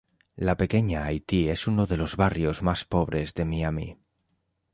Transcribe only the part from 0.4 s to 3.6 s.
Pequeña Haití es uno de los barrios más pobres de